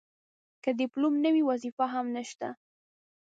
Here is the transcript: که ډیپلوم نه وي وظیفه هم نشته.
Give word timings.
که 0.63 0.69
ډیپلوم 0.79 1.13
نه 1.23 1.29
وي 1.33 1.43
وظیفه 1.49 1.85
هم 1.93 2.05
نشته. 2.17 2.47